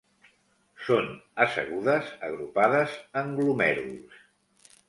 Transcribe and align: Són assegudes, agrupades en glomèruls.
Són 0.85 1.11
assegudes, 1.45 2.09
agrupades 2.31 2.97
en 3.23 3.33
glomèruls. 3.41 4.21